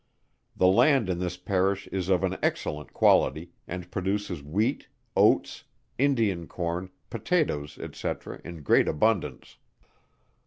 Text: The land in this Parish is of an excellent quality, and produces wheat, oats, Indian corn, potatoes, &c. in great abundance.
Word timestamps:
The 0.55 0.65
land 0.65 1.09
in 1.11 1.19
this 1.19 1.37
Parish 1.37 1.85
is 1.89 2.09
of 2.09 2.23
an 2.23 2.39
excellent 2.41 2.91
quality, 2.91 3.51
and 3.67 3.91
produces 3.91 4.41
wheat, 4.41 4.87
oats, 5.15 5.63
Indian 5.99 6.47
corn, 6.47 6.89
potatoes, 7.11 7.77
&c. 7.93 8.11
in 8.43 8.63
great 8.63 8.87
abundance. 8.87 9.57